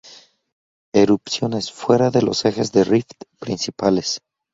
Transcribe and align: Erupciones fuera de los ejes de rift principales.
Erupciones 0.95 1.71
fuera 1.71 2.09
de 2.09 2.23
los 2.23 2.43
ejes 2.45 2.71
de 2.71 2.83
rift 2.83 3.11
principales. 3.37 4.19